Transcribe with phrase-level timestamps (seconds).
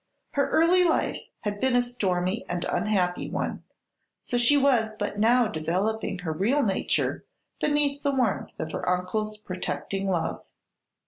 [0.31, 3.61] Her early life had been a stormy and unhappy one,
[4.19, 7.23] so she was but now developing her real nature
[7.59, 10.43] beneath the warmth of her uncle's protecting love.